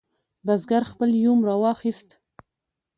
[0.45, 2.09] بزګر خپل یوم راواخست.